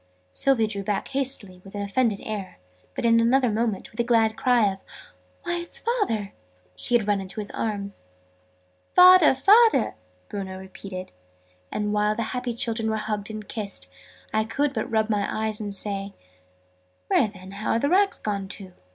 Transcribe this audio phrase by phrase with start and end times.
[0.31, 2.57] Sylvie drew back hastily, with an offended air:
[2.95, 4.79] but in another moment, with a glad cry of
[5.43, 6.33] "Why, it's Father!",
[6.75, 8.01] she had run into his arms.
[8.01, 9.35] {Image...A beggar's palace} "Father!
[9.85, 9.95] Father!"
[10.27, 11.11] Bruno repeated:
[11.71, 13.91] and, while the happy children were being hugged and kissed,
[14.33, 16.15] I could but rub my eyes and say
[17.07, 18.73] "Where, then, are the rags gone to?"